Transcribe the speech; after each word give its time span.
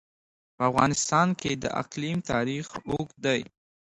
په 0.55 0.63
افغانستان 0.69 1.27
کې 1.39 1.51
د 1.63 1.65
اقلیم 1.81 2.17
تاریخ 2.31 2.65
اوږد 2.89 3.15
دی. 3.25 3.41